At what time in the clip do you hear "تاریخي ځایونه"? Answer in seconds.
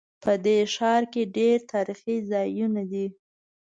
1.71-2.81